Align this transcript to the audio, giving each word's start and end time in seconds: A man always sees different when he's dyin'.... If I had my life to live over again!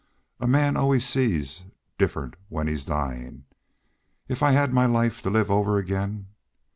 A 0.39 0.47
man 0.47 0.77
always 0.77 1.05
sees 1.07 1.65
different 1.99 2.35
when 2.49 2.67
he's 2.67 2.85
dyin'.... 2.85 3.43
If 4.27 4.41
I 4.41 4.53
had 4.53 4.73
my 4.73 4.87
life 4.87 5.21
to 5.21 5.29
live 5.29 5.51
over 5.51 5.77
again! 5.77 6.25